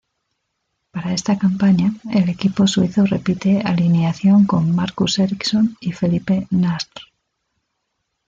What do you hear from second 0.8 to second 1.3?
Para